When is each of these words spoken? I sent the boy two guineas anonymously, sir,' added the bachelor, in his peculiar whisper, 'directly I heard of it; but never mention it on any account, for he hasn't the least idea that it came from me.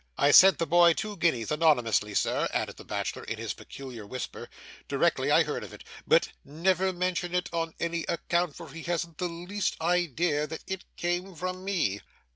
I 0.17 0.31
sent 0.31 0.57
the 0.57 0.65
boy 0.65 0.93
two 0.93 1.15
guineas 1.17 1.51
anonymously, 1.51 2.15
sir,' 2.15 2.47
added 2.51 2.77
the 2.77 2.83
bachelor, 2.83 3.23
in 3.23 3.37
his 3.37 3.53
peculiar 3.53 4.03
whisper, 4.03 4.49
'directly 4.89 5.29
I 5.29 5.43
heard 5.43 5.63
of 5.63 5.73
it; 5.75 5.83
but 6.07 6.29
never 6.43 6.91
mention 6.91 7.35
it 7.35 7.49
on 7.53 7.75
any 7.79 8.05
account, 8.09 8.55
for 8.55 8.71
he 8.73 8.81
hasn't 8.81 9.19
the 9.19 9.29
least 9.29 9.77
idea 9.79 10.47
that 10.47 10.63
it 10.65 10.85
came 10.97 11.35
from 11.35 11.63
me. 11.63 12.01